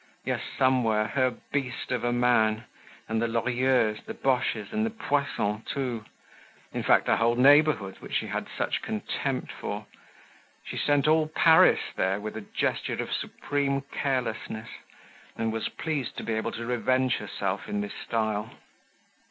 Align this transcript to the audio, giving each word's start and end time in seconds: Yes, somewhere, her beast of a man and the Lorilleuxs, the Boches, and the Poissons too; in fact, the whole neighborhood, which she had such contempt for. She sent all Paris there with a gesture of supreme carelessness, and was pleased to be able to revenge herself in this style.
Yes, 0.25 0.41
somewhere, 0.57 1.05
her 1.09 1.29
beast 1.51 1.91
of 1.91 2.03
a 2.03 2.11
man 2.11 2.63
and 3.07 3.21
the 3.21 3.27
Lorilleuxs, 3.27 4.03
the 4.03 4.15
Boches, 4.15 4.73
and 4.73 4.83
the 4.83 4.89
Poissons 4.89 5.63
too; 5.67 6.05
in 6.73 6.81
fact, 6.81 7.05
the 7.05 7.17
whole 7.17 7.35
neighborhood, 7.35 7.97
which 7.99 8.15
she 8.15 8.25
had 8.25 8.47
such 8.57 8.81
contempt 8.81 9.51
for. 9.51 9.85
She 10.65 10.75
sent 10.75 11.07
all 11.07 11.27
Paris 11.27 11.81
there 11.97 12.19
with 12.19 12.35
a 12.35 12.41
gesture 12.41 12.93
of 12.95 13.13
supreme 13.13 13.81
carelessness, 13.91 14.69
and 15.37 15.53
was 15.53 15.69
pleased 15.69 16.17
to 16.17 16.23
be 16.23 16.33
able 16.33 16.53
to 16.53 16.65
revenge 16.65 17.17
herself 17.17 17.69
in 17.69 17.81
this 17.81 17.93
style. 17.93 18.49